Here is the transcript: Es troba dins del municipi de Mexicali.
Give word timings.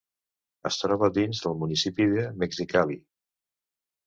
Es 0.69 0.79
troba 0.83 1.09
dins 1.17 1.41
del 1.43 1.57
municipi 1.65 2.09
de 2.15 2.25
Mexicali. 2.45 2.99